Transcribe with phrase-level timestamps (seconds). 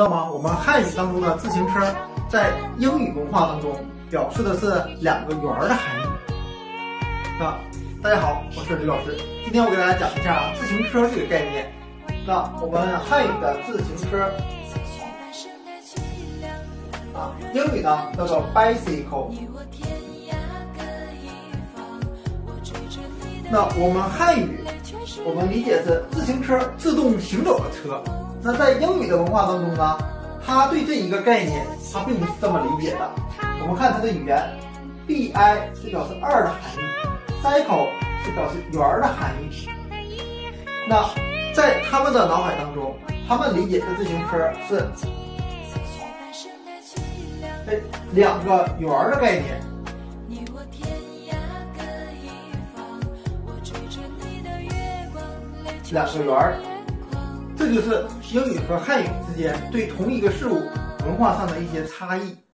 [0.00, 0.30] 知道吗？
[0.32, 1.94] 我们汉语当中的自行车，
[2.26, 3.70] 在英语文化当中
[4.08, 6.04] 表示的是两个圆的含义。
[7.38, 7.54] 那
[8.02, 11.70] 大家好，我是李老师，今天我给大家讲一下自行车这个概念。
[12.26, 14.24] 那我们汉语的自行车
[17.12, 19.34] 啊，英语呢叫做 bicycle。
[23.50, 24.64] 那我们汉语，
[25.24, 28.02] 我们理解是自行车自动行走的车。
[28.42, 29.98] 那在英语的文化当中呢，
[30.46, 33.10] 他对这一个概念，他并不是这么理解的。
[33.62, 34.42] 我们看它的语言
[35.06, 35.32] ，bi
[35.80, 36.78] 是表示二的含义
[37.42, 37.88] ，cycle
[38.24, 39.68] 是表示圆的含义。
[40.88, 41.08] 那
[41.54, 42.96] 在他们的脑海当中，
[43.28, 44.88] 他们理解的自行车是
[47.66, 47.80] 这
[48.12, 49.60] 两个圆的概念。
[55.92, 56.56] 两个圆儿。
[57.56, 60.62] 这就是英语和汉语之间对同一个事物
[61.04, 62.40] 文化上的一些差异。